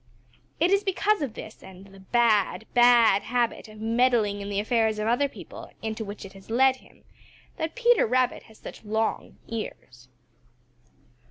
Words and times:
It 0.59 0.71
is 0.71 0.83
because 0.83 1.21
of 1.21 1.35
this 1.35 1.61
and 1.61 1.93
the 1.93 1.99
bad, 1.99 2.65
bad 2.73 3.21
habit 3.21 3.67
of 3.67 3.79
meddling 3.79 4.41
in 4.41 4.49
the 4.49 4.59
affairs 4.59 4.97
of 4.97 5.07
other 5.07 5.29
people 5.29 5.69
into 5.83 6.03
which 6.03 6.25
it 6.25 6.33
has 6.33 6.49
led 6.49 6.77
him 6.77 7.03
that 7.57 7.75
Peter 7.75 8.07
Rabbit 8.07 8.41
has 8.49 8.57
such 8.57 8.83
long 8.83 9.37
ears. 9.47 10.09